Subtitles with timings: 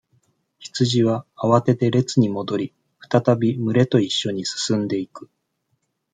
[0.67, 2.73] 羊は、慌てて、列に戻り、
[3.13, 5.29] 再び、群れと一緒に進んでいく。